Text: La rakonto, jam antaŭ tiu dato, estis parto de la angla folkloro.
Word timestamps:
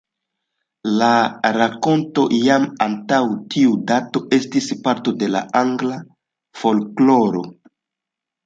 La 1.01 1.09
rakonto, 1.57 2.23
jam 2.45 2.65
antaŭ 2.85 3.19
tiu 3.55 3.75
dato, 3.93 4.23
estis 4.39 4.71
parto 4.89 5.15
de 5.25 5.31
la 5.37 5.45
angla 5.63 6.01
folkloro. 6.63 7.47